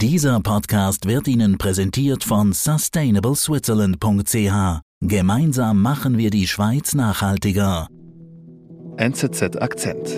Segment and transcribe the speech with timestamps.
[0.00, 4.80] Dieser Podcast wird Ihnen präsentiert von sustainableswitzerland.ch.
[5.00, 7.88] Gemeinsam machen wir die Schweiz nachhaltiger.
[8.96, 10.08] NZZ Akzent.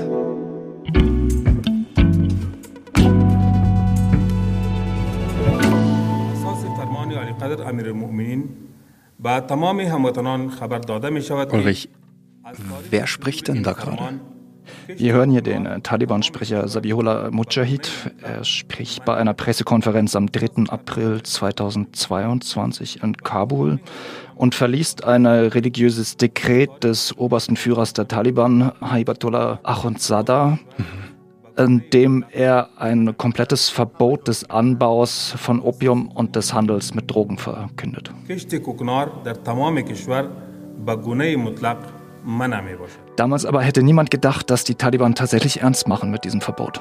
[11.55, 11.89] Ulrich,
[12.91, 14.21] wer spricht denn da gerade?
[14.87, 17.91] Wir hören hier den äh, Taliban-Sprecher Sabihullah Mujahid.
[18.23, 20.71] Er spricht bei einer Pressekonferenz am 3.
[20.71, 23.81] April 2022 in Kabul
[24.35, 30.59] und verliest ein religiöses Dekret des obersten Führers der Taliban, Haibatullah Akhundzada,
[31.59, 37.37] in dem er ein komplettes Verbot des Anbaus von Opium und des Handels mit Drogen
[37.39, 38.11] verkündet.
[43.17, 46.81] Damals aber hätte niemand gedacht, dass die Taliban tatsächlich ernst machen mit diesem Verbot.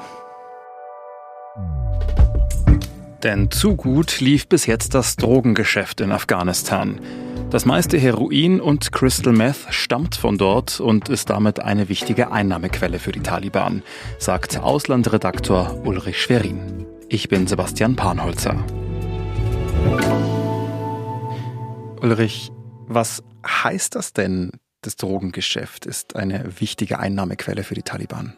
[3.22, 7.00] Denn zu gut lief bis jetzt das Drogengeschäft in Afghanistan.
[7.50, 12.98] Das meiste Heroin und Crystal Meth stammt von dort und ist damit eine wichtige Einnahmequelle
[12.98, 13.82] für die Taliban,
[14.18, 16.86] sagt Auslandredaktor Ulrich Schwerin.
[17.08, 18.56] Ich bin Sebastian Panholzer.
[22.00, 22.52] Ulrich,
[22.86, 28.34] was heißt das denn, das Drogengeschäft ist eine wichtige Einnahmequelle für die Taliban.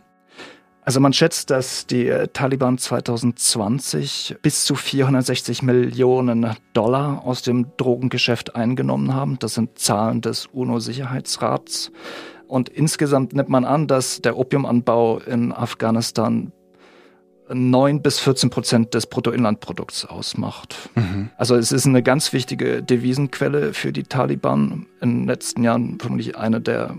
[0.84, 7.68] Also man schätzt, dass die äh, Taliban 2020 bis zu 460 Millionen Dollar aus dem
[7.76, 9.38] Drogengeschäft eingenommen haben.
[9.38, 11.92] Das sind Zahlen des UNO-Sicherheitsrats.
[12.48, 16.52] Und insgesamt nimmt man an, dass der Opiumanbau in Afghanistan
[17.52, 20.90] 9 bis 14 Prozent des Bruttoinlandprodukts ausmacht.
[20.94, 21.30] Mhm.
[21.36, 24.86] Also es ist eine ganz wichtige Devisenquelle für die Taliban.
[25.00, 26.96] In den letzten Jahren vermutlich eine der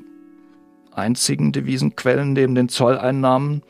[0.91, 3.63] einzigen Devisenquellen neben den Zolleinnahmen.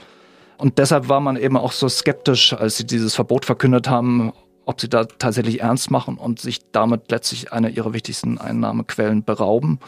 [0.57, 4.33] Und deshalb war man eben auch so skeptisch, als sie dieses Verbot verkündet haben,
[4.65, 9.79] ob sie da tatsächlich ernst machen und sich damit letztlich einer ihrer wichtigsten Einnahmequellen berauben.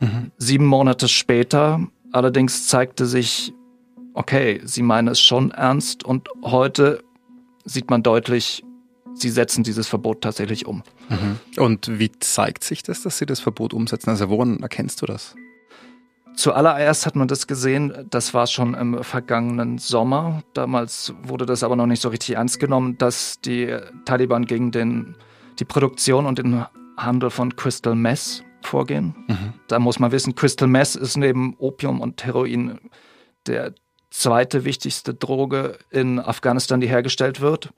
[0.00, 0.30] Mhm.
[0.38, 1.80] Sieben Monate später
[2.14, 3.52] allerdings zeigte sich,
[4.14, 7.02] okay, sie meinen es schon ernst und heute
[7.64, 8.64] sieht man deutlich,
[9.14, 10.82] sie setzen dieses Verbot tatsächlich um.
[11.08, 11.60] Mhm.
[11.62, 14.10] Und wie zeigt sich das, dass sie das Verbot umsetzen?
[14.10, 15.34] Also woran erkennst du das?
[16.36, 20.42] Zuallererst hat man das gesehen, das war schon im vergangenen Sommer.
[20.52, 25.16] Damals wurde das aber noch nicht so richtig ernst genommen, dass die Taliban gegen den,
[25.60, 26.64] die Produktion und den
[26.96, 29.14] Handel von Crystal Mess vorgehen.
[29.28, 29.52] Mhm.
[29.68, 32.80] Da muss man wissen, Crystal Mess ist neben Opium und Heroin
[33.46, 33.74] der
[34.14, 37.70] zweite wichtigste Droge in Afghanistan, die hergestellt wird.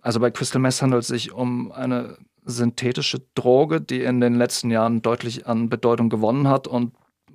[0.00, 4.70] Also bei Crystal Meth handelt es sich um eine synthetische Droge, die in den letzten
[4.70, 6.92] Jahren deutlich an Bedeutung gewonnen hat und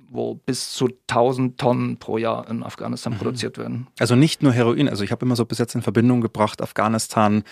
[0.08, 3.18] wo bis zu 1000 Tonnen pro Jahr in Afghanistan mhm.
[3.18, 3.86] produziert werden.
[3.98, 7.44] Also nicht nur Heroin, also ich habe immer so bis jetzt in Verbindung gebracht, Afghanistan,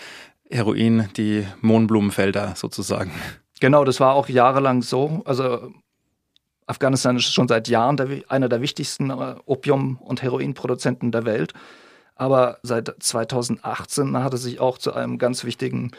[0.49, 3.11] Heroin, die Mohnblumenfelder sozusagen.
[3.59, 5.21] Genau, das war auch jahrelang so.
[5.25, 5.71] Also
[6.71, 11.53] Afghanistan ist schon seit Jahren der, einer der wichtigsten äh, Opium- und Heroinproduzenten der Welt.
[12.15, 15.91] Aber seit 2018 hat es sich auch zu einem ganz wichtigen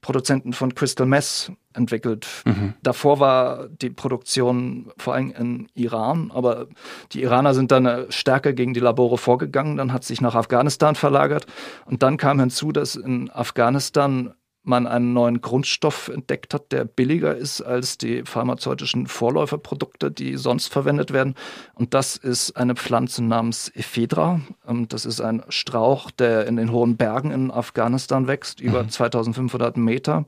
[0.00, 2.26] Produzenten von Crystal Meth entwickelt.
[2.44, 2.74] Mhm.
[2.82, 6.66] Davor war die Produktion vor allem in Iran, aber
[7.12, 10.96] die Iraner sind dann äh, stärker gegen die Labore vorgegangen, dann hat sich nach Afghanistan
[10.96, 11.46] verlagert
[11.84, 14.32] und dann kam hinzu, dass in Afghanistan
[14.62, 20.72] man einen neuen Grundstoff entdeckt hat, der billiger ist als die pharmazeutischen Vorläuferprodukte, die sonst
[20.72, 21.34] verwendet werden.
[21.74, 24.40] Und das ist eine Pflanze namens Ephedra.
[24.68, 28.90] Ähm, das ist ein Strauch, der in den hohen Bergen in Afghanistan wächst, über mhm.
[28.90, 30.26] 2500 Meter.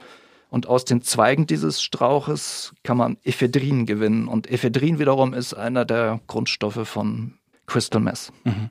[0.49, 4.29] Und aus den Zweigen dieses Strauches kann man Ephedrin gewinnen.
[4.29, 8.33] Und Ephedrin wiederum ist einer der Grundstoffe von Crystal Meth.
[8.45, 8.71] Mhm.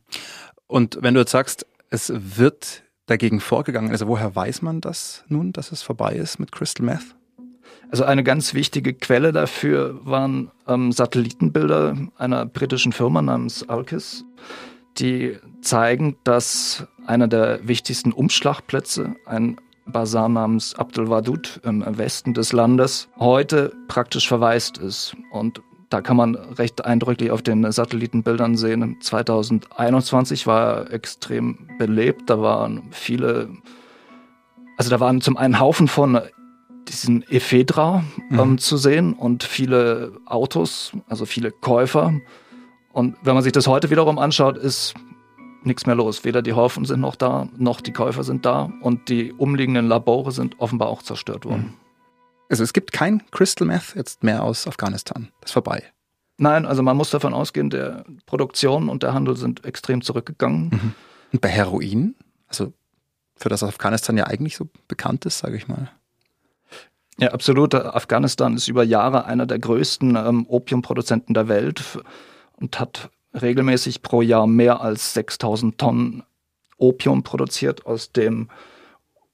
[0.67, 3.91] Und wenn du jetzt sagst, es wird dagegen vorgegangen?
[3.91, 7.15] Also woher weiß man das nun, dass es vorbei ist mit Crystal Meth?
[7.91, 14.23] Also eine ganz wichtige Quelle dafür waren ähm, Satellitenbilder einer britischen Firma namens Alkis,
[14.97, 22.53] die zeigen, dass einer der wichtigsten Umschlagplätze, ein Bazar namens Abdul Wadud im Westen des
[22.53, 25.15] Landes, heute praktisch verwaist ist.
[25.31, 25.61] Und
[25.91, 28.97] da kann man recht eindrücklich auf den Satellitenbildern sehen.
[29.01, 32.29] 2021 war extrem belebt.
[32.29, 33.49] Da waren viele,
[34.77, 36.21] also da waren zum einen Haufen von
[36.87, 38.39] diesen Ephedra mhm.
[38.39, 42.13] ähm, zu sehen und viele Autos, also viele Käufer.
[42.93, 44.93] Und wenn man sich das heute wiederum anschaut, ist
[45.63, 46.23] nichts mehr los.
[46.23, 50.31] Weder die Haufen sind noch da, noch die Käufer sind da und die umliegenden Labore
[50.31, 51.73] sind offenbar auch zerstört worden.
[51.73, 51.90] Mhm.
[52.51, 55.29] Also es gibt kein Crystal Meth jetzt mehr aus Afghanistan.
[55.39, 55.83] Das ist vorbei.
[56.37, 60.69] Nein, also man muss davon ausgehen, der Produktion und der Handel sind extrem zurückgegangen.
[60.69, 60.93] Mhm.
[61.31, 62.13] Und bei Heroin?
[62.47, 62.73] Also
[63.37, 65.89] für das Afghanistan ja eigentlich so bekannt ist, sage ich mal.
[67.19, 67.73] Ja, absolut.
[67.73, 71.99] Afghanistan ist über Jahre einer der größten ähm, Opiumproduzenten der Welt
[72.57, 76.23] und hat regelmäßig pro Jahr mehr als 6000 Tonnen
[76.77, 78.49] Opium produziert, aus dem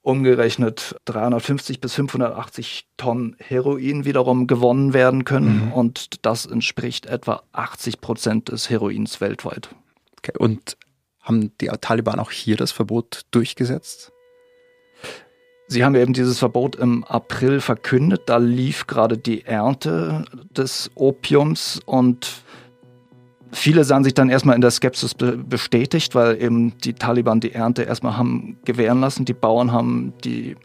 [0.07, 5.65] umgerechnet 350 bis 580 Tonnen Heroin wiederum gewonnen werden können.
[5.65, 5.74] Mhm.
[5.74, 9.68] Und das entspricht etwa 80 Prozent des Heroins weltweit.
[10.18, 10.31] Okay.
[10.39, 10.77] Und
[11.19, 14.13] haben die Taliban auch hier das Verbot durchgesetzt?
[15.68, 18.21] Sie haben eben dieses Verbot im April verkündet.
[18.27, 22.44] Da lief gerade die Ernte des Opiums und
[23.51, 27.53] Viele sahen sich dann erstmal in der Skepsis be bestätigt, weil eben die Taliban die
[27.53, 29.25] Ernte erstmal haben gewähren lassen.
[29.25, 30.55] Die Bauern haben die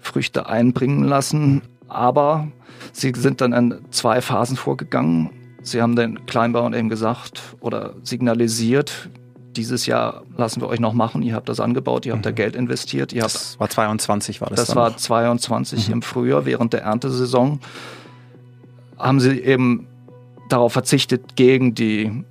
[0.00, 1.62] Früchte einbringen lassen.
[1.88, 2.48] Aber
[2.92, 5.30] sie sind dann in zwei Phasen vorgegangen.
[5.62, 9.10] Sie haben den Kleinbauern eben gesagt oder signalisiert,
[9.56, 11.22] dieses Jahr lassen wir euch noch machen.
[11.22, 12.24] Ihr habt das angebaut, ihr habt mhm.
[12.24, 13.12] da Geld investiert.
[13.12, 15.94] Ihr das war 22 war das Das war 22 mhm.
[15.94, 17.60] im Frühjahr während der Erntesaison.
[18.98, 19.86] Haben sie eben
[20.52, 22.24] darauf verzichtet, gegen die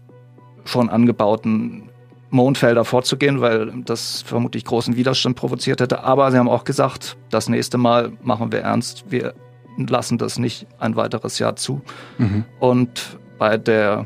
[0.65, 1.89] schon angebauten
[2.29, 6.03] Mondfelder vorzugehen, weil das vermutlich großen Widerstand provoziert hätte.
[6.03, 9.05] Aber sie haben auch gesagt, das nächste Mal machen wir ernst.
[9.09, 9.33] Wir
[9.77, 11.81] lassen das nicht ein weiteres Jahr zu.
[12.17, 12.45] Mhm.
[12.59, 14.05] Und bei der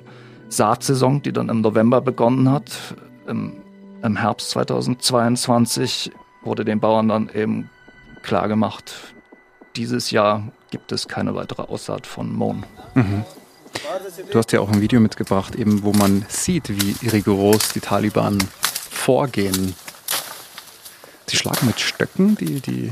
[0.50, 2.96] Saatsaison, die dann im November begonnen hat,
[3.28, 3.54] im,
[4.04, 6.12] im Herbst 2022,
[6.44, 7.70] wurde den Bauern dann eben
[8.22, 8.94] klargemacht,
[9.76, 12.66] dieses Jahr gibt es keine weitere Aussaat von Mohn.
[12.94, 13.26] Mhm.
[14.32, 18.38] Du hast ja auch ein Video mitgebracht, eben wo man sieht, wie rigoros die Taliban
[18.90, 19.76] vorgehen.
[21.28, 22.92] Sie schlagen mit Stöcken die, die,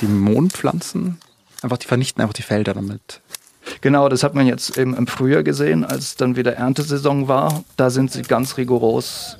[0.00, 1.18] die Mondpflanzen.
[1.62, 3.20] Einfach, die vernichten einfach die Felder damit.
[3.80, 7.64] Genau, das hat man jetzt eben im Frühjahr gesehen, als dann wieder Erntesaison war.
[7.76, 9.36] Da sind sie ganz rigoros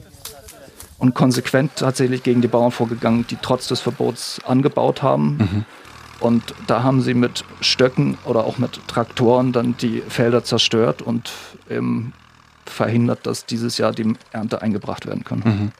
[0.98, 5.36] und konsequent tatsächlich gegen die Bauern vorgegangen, die trotz des Verbots angebaut haben.
[5.36, 5.64] Mhm.
[6.20, 11.30] Und da haben sie mit Stöcken oder auch mit Traktoren dann die Felder zerstört und
[11.70, 12.12] ähm,
[12.66, 15.42] verhindert, dass dieses Jahr die Ernte eingebracht werden kann.
[15.44, 15.72] Mhm.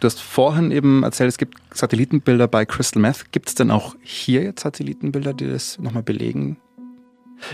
[0.00, 3.32] Du hast vorhin eben erzählt, es gibt Satellitenbilder bei Crystal Meth.
[3.32, 6.56] Gibt es denn auch hier jetzt Satellitenbilder, die das nochmal belegen?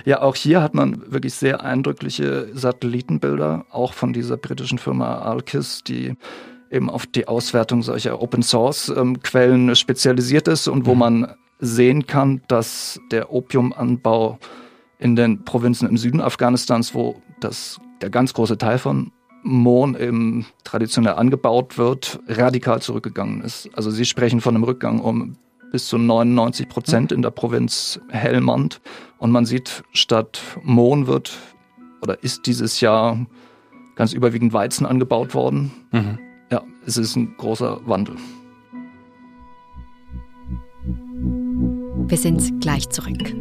[0.05, 5.83] Ja, auch hier hat man wirklich sehr eindrückliche Satellitenbilder, auch von dieser britischen Firma Alkis,
[5.85, 6.15] die
[6.71, 10.99] eben auf die Auswertung solcher Open Source ähm, Quellen spezialisiert ist und wo mhm.
[10.99, 14.39] man sehen kann, dass der Opiumanbau
[14.99, 19.13] in den Provinzen im Süden Afghanistans, wo das, der ganz große Teil von
[19.43, 23.71] Mohn eben traditionell angebaut wird, radikal zurückgegangen ist.
[23.75, 25.37] Also Sie sprechen von einem Rückgang um
[25.71, 28.81] bis zu 99 Prozent in der Provinz Helmand.
[29.19, 31.39] Und man sieht, statt Mohn wird
[32.03, 33.27] oder ist dieses Jahr
[33.95, 35.71] ganz überwiegend Weizen angebaut worden.
[35.93, 36.19] Mhm.
[36.51, 38.17] Ja, es ist ein großer Wandel.
[42.09, 43.35] Wir sind gleich zurück.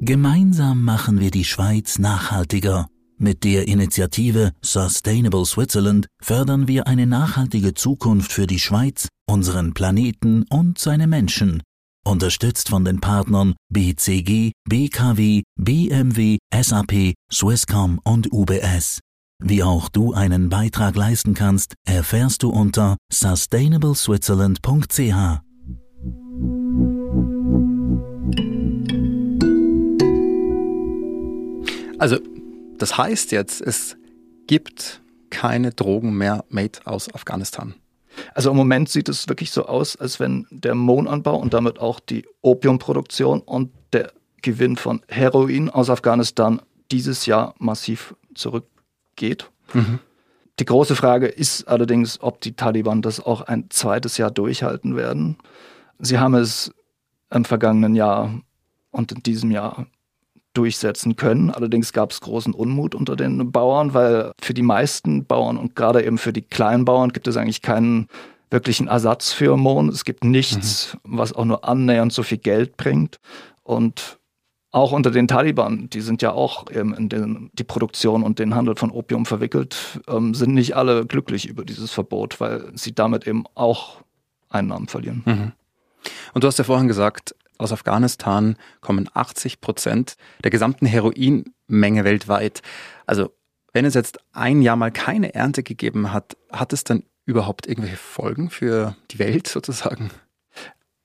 [0.00, 2.86] Gemeinsam machen wir die Schweiz nachhaltiger.
[3.16, 10.44] Mit der Initiative Sustainable Switzerland fördern wir eine nachhaltige Zukunft für die Schweiz, unseren Planeten
[10.50, 11.62] und seine Menschen.
[12.06, 19.00] Unterstützt von den Partnern BCG, BKW, BMW, SAP, Swisscom und UBS.
[19.40, 25.42] Wie auch du einen Beitrag leisten kannst, erfährst du unter sustainableswitzerland.ch.
[32.00, 32.18] Also,
[32.78, 33.96] das heißt jetzt, es
[34.48, 37.76] gibt keine Drogen mehr made aus Afghanistan.
[38.34, 42.00] Also im Moment sieht es wirklich so aus, als wenn der Mohnanbau und damit auch
[42.00, 48.66] die Opiumproduktion und der Gewinn von Heroin aus Afghanistan dieses Jahr massiv zurück
[49.18, 49.50] geht.
[49.74, 49.98] Mhm.
[50.58, 55.36] Die große Frage ist allerdings, ob die Taliban das auch ein zweites Jahr durchhalten werden.
[55.98, 56.72] Sie haben es
[57.30, 58.40] im vergangenen Jahr
[58.90, 59.86] und in diesem Jahr
[60.54, 61.50] durchsetzen können.
[61.50, 66.04] Allerdings gab es großen Unmut unter den Bauern, weil für die meisten Bauern und gerade
[66.04, 68.08] eben für die kleinen Bauern gibt es eigentlich keinen
[68.50, 69.88] wirklichen Ersatz für Mohn.
[69.90, 71.18] Es gibt nichts, mhm.
[71.18, 73.20] was auch nur annähernd so viel Geld bringt.
[73.62, 74.17] Und
[74.70, 78.54] auch unter den Taliban, die sind ja auch ähm, in den, die Produktion und den
[78.54, 83.26] Handel von Opium verwickelt, ähm, sind nicht alle glücklich über dieses Verbot, weil sie damit
[83.26, 84.02] eben auch
[84.50, 85.22] Einnahmen verlieren.
[85.24, 85.52] Mhm.
[86.34, 92.62] Und du hast ja vorhin gesagt, aus Afghanistan kommen 80 Prozent der gesamten Heroinmenge weltweit.
[93.06, 93.30] Also
[93.72, 97.96] wenn es jetzt ein Jahr mal keine Ernte gegeben hat, hat es dann überhaupt irgendwelche
[97.96, 100.10] Folgen für die Welt sozusagen?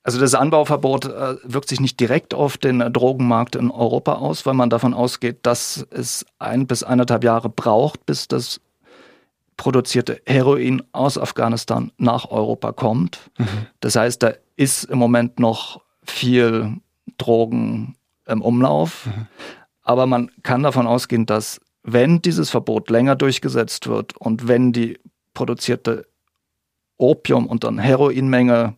[0.03, 4.53] Also das Anbauverbot äh, wirkt sich nicht direkt auf den Drogenmarkt in Europa aus, weil
[4.53, 8.59] man davon ausgeht, dass es ein bis eineinhalb Jahre braucht, bis das
[9.55, 13.31] produzierte Heroin aus Afghanistan nach Europa kommt.
[13.37, 13.67] Mhm.
[13.79, 16.77] Das heißt, da ist im Moment noch viel
[17.17, 17.95] Drogen
[18.25, 19.05] im Umlauf.
[19.05, 19.27] Mhm.
[19.83, 24.99] Aber man kann davon ausgehen, dass wenn dieses Verbot länger durchgesetzt wird und wenn die
[25.33, 26.07] produzierte
[26.97, 28.75] Opium- und dann Heroinmenge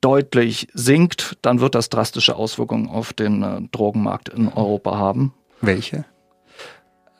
[0.00, 5.34] deutlich sinkt, dann wird das drastische Auswirkungen auf den äh, Drogenmarkt in Europa haben.
[5.60, 6.04] Welche?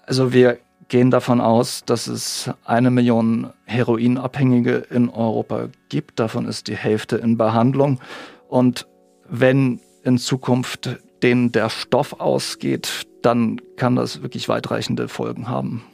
[0.07, 0.59] Also wir
[0.89, 6.19] gehen davon aus, dass es eine Million Heroinabhängige in Europa gibt.
[6.19, 8.01] Davon ist die Hälfte in Behandlung.
[8.49, 8.87] Und
[9.29, 15.85] wenn in Zukunft denen der Stoff ausgeht, dann kann das wirklich weitreichende Folgen haben.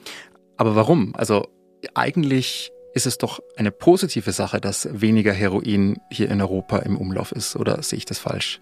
[0.57, 1.15] Aber warum?
[1.17, 1.49] Also
[1.95, 7.31] eigentlich ist es doch eine positive Sache, dass weniger Heroin hier in Europa im Umlauf
[7.31, 8.61] ist, oder sehe ich das falsch?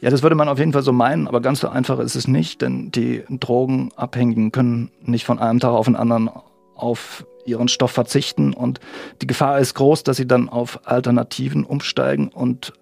[0.00, 2.28] Ja, das würde man auf jeden Fall so meinen, aber ganz so einfach ist es
[2.28, 6.30] nicht, denn die Drogenabhängigen können nicht von einem Tag auf den anderen
[6.76, 8.78] auf ihren Stoff verzichten und
[9.20, 12.72] die Gefahr ist groß, dass sie dann auf Alternativen umsteigen und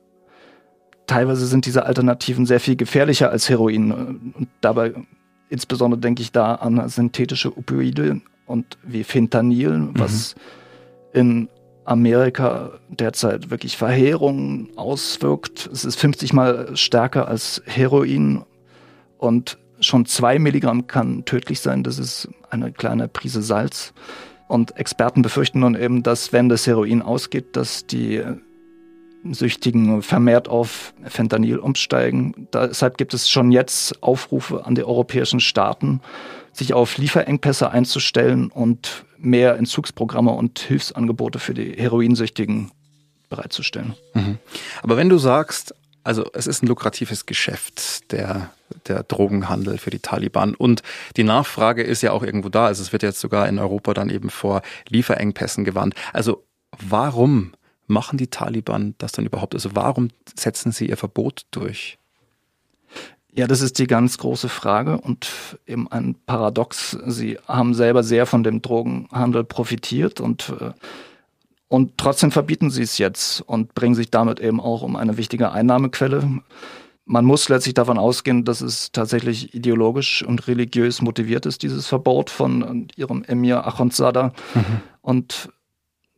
[1.06, 4.32] teilweise sind diese Alternativen sehr viel gefährlicher als Heroin.
[4.34, 4.92] Und dabei
[5.48, 11.20] insbesondere denke ich da an synthetische Opioide und wie Fentanyl, was mhm.
[11.20, 11.48] in
[11.84, 15.68] Amerika derzeit wirklich Verheerungen auswirkt.
[15.72, 18.44] Es ist 50 mal stärker als Heroin
[19.18, 21.82] und schon zwei Milligramm kann tödlich sein.
[21.82, 23.92] Das ist eine kleine Prise Salz.
[24.48, 28.22] Und Experten befürchten nun eben, dass wenn das Heroin ausgeht, dass die
[29.30, 32.48] Süchtigen vermehrt auf Fentanyl umsteigen.
[32.52, 36.00] Deshalb gibt es schon jetzt Aufrufe an die europäischen Staaten,
[36.52, 42.72] sich auf Lieferengpässe einzustellen und mehr Entzugsprogramme und Hilfsangebote für die Heroinsüchtigen
[43.28, 43.94] bereitzustellen.
[44.14, 44.38] Mhm.
[44.82, 45.74] Aber wenn du sagst,
[46.04, 48.50] also es ist ein lukratives Geschäft, der,
[48.88, 50.54] der Drogenhandel für die Taliban.
[50.54, 50.82] Und
[51.16, 52.66] die Nachfrage ist ja auch irgendwo da.
[52.66, 55.94] Also es wird jetzt sogar in Europa dann eben vor Lieferengpässen gewandt.
[56.12, 56.44] Also
[56.78, 57.52] warum
[57.92, 59.54] machen die Taliban das dann überhaupt?
[59.54, 61.98] Also warum setzen sie ihr Verbot durch?
[63.34, 65.30] Ja, das ist die ganz große Frage und
[65.66, 66.98] eben ein Paradox.
[67.06, 70.72] Sie haben selber sehr von dem Drogenhandel profitiert und, äh,
[71.68, 75.50] und trotzdem verbieten sie es jetzt und bringen sich damit eben auch um eine wichtige
[75.50, 76.42] Einnahmequelle.
[77.06, 82.28] Man muss letztlich davon ausgehen, dass es tatsächlich ideologisch und religiös motiviert ist, dieses Verbot
[82.28, 84.34] von ihrem Emir Akhondzada.
[84.54, 84.80] Mhm.
[85.00, 85.48] Und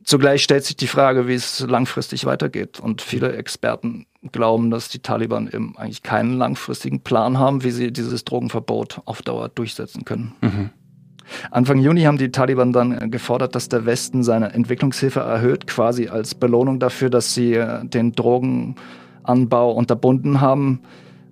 [0.05, 2.79] Zugleich stellt sich die Frage, wie es langfristig weitergeht.
[2.79, 7.91] Und viele Experten glauben, dass die Taliban eben eigentlich keinen langfristigen Plan haben, wie sie
[7.91, 10.35] dieses Drogenverbot auf Dauer durchsetzen können.
[10.41, 10.69] Mhm.
[11.49, 16.35] Anfang Juni haben die Taliban dann gefordert, dass der Westen seine Entwicklungshilfe erhöht, quasi als
[16.35, 20.81] Belohnung dafür, dass sie äh, den Drogenanbau unterbunden haben.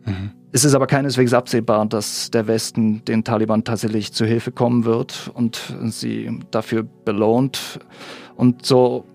[0.04, 0.32] Mhm.
[0.52, 5.32] Es ist aber keineswegs absehbar, dass der Westen den Taliban tatsächlich zu Hilfe kommen wird
[5.34, 7.80] und sie dafür belohnt.
[8.36, 9.06] Und so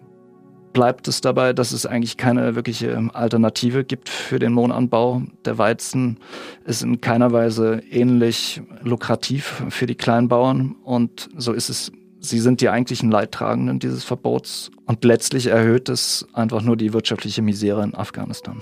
[0.72, 5.22] bleibt es dabei, dass es eigentlich keine wirkliche Alternative gibt für den Mohnanbau.
[5.44, 6.18] Der Weizen
[6.64, 11.92] ist in keiner Weise ähnlich lukrativ für die Kleinbauern und so ist es.
[12.20, 17.42] Sie sind die eigentlichen Leidtragenden dieses Verbots und letztlich erhöht es einfach nur die wirtschaftliche
[17.42, 18.60] Misere in Afghanistan.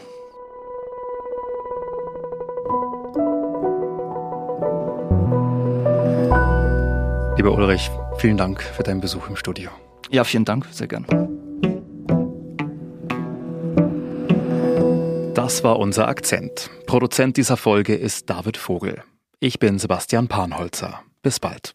[7.37, 9.71] Lieber Ulrich, vielen Dank für deinen Besuch im Studio.
[10.11, 11.07] Ja, vielen Dank, sehr gern.
[15.35, 16.71] Das war unser Akzent.
[16.87, 19.03] Produzent dieser Folge ist David Vogel.
[19.39, 21.03] Ich bin Sebastian Panholzer.
[21.23, 21.73] Bis bald.